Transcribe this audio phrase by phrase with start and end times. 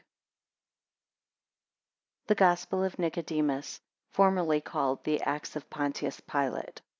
[2.25, 3.81] ]THE GOSPEL OF NICODEMUS,
[4.13, 6.81] FORMERLY CALLED THE ACTS OF PONTIUS PILATE.